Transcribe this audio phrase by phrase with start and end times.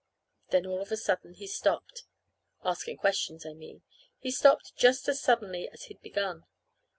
[0.49, 2.05] Then all of a sudden he stopped
[2.63, 3.83] asking questions, I mean.
[4.17, 6.45] He stopped just as suddenly as he'd begun.